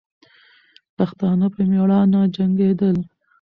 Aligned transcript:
پښتانه 0.97 1.47
په 1.53 1.61
میړانه 1.71 2.21
جنګېدل. 2.35 2.97